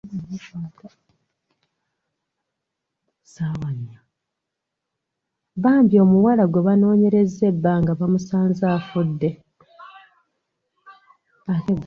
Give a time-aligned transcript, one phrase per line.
[5.63, 9.29] Bambi omuwala gwe banoonyerezza ebbanga bamusanze afudde.